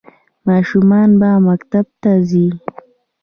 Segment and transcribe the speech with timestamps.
[0.47, 2.47] ماشومان به مکتب ته ځي؟